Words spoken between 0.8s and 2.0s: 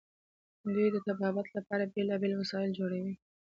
د طبابت لپاره